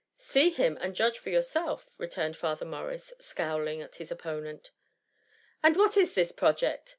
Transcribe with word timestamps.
"See 0.33 0.49
him, 0.49 0.79
and 0.81 0.95
judge 0.95 1.19
for 1.19 1.29
yourself,'' 1.29 1.91
re« 1.99 2.07
turned 2.07 2.35
Father 2.35 2.65
Morris, 2.65 3.13
scowling 3.19 3.83
at 3.83 3.97
his 3.97 4.11
opponent. 4.11 4.71
*^ 5.13 5.19
And 5.61 5.77
what 5.77 5.95
is 5.95 6.15
this 6.15 6.31
project 6.31 6.89